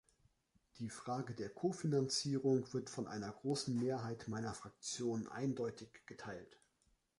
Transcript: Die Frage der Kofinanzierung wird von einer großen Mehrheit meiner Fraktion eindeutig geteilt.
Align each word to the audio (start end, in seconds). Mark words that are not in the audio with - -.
Die 0.79 0.89
Frage 0.89 1.35
der 1.35 1.49
Kofinanzierung 1.51 2.73
wird 2.73 2.89
von 2.89 3.05
einer 3.05 3.29
großen 3.31 3.77
Mehrheit 3.79 4.27
meiner 4.27 4.55
Fraktion 4.55 5.27
eindeutig 5.27 5.89
geteilt. 6.07 6.57